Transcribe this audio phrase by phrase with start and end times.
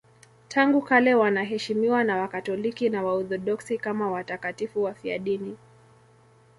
[0.47, 5.57] Tangu kale wanaheshimiwa na Wakatoliki na Waorthodoksi kama watakatifu wafiadini.